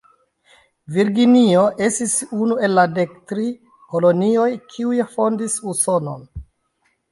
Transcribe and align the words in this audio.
Virginio 0.95 1.65
estis 1.87 2.15
unu 2.45 2.57
el 2.69 2.73
la 2.79 2.87
dektri 2.95 3.47
kolonioj, 3.93 4.49
kiuj 4.75 5.05
fondis 5.15 5.63
Usonon. 5.77 6.29